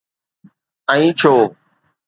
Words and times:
۽ 0.93 0.95
ڇو؟ 1.19 1.33